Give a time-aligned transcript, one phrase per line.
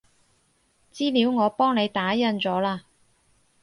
[0.91, 2.81] 資料我幫你打印咗喇